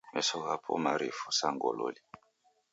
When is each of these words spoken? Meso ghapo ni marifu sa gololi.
Meso 0.13 0.37
ghapo 0.45 0.71
ni 0.77 0.81
marifu 0.85 1.27
sa 1.37 1.47
gololi. 1.61 2.01